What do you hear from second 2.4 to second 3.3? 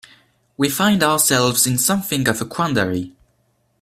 a quandary.